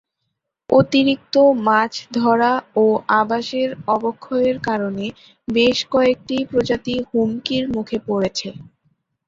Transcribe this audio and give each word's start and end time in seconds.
অতিরিক্ত 0.69 1.35
মাছ 1.67 1.91
ধরা 2.17 2.51
ও 2.75 2.85
আবাসের 3.19 3.69
অবক্ষয়ের 3.95 4.57
কারণে 4.67 5.05
বেশ 5.47 5.77
কয়েকটি 5.91 6.37
প্রজাতি 6.51 6.95
হুমকির 7.09 7.63
মুখে 7.75 7.97
পড়েছে। 8.07 8.49